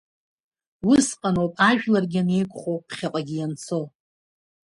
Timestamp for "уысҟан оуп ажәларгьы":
0.87-2.19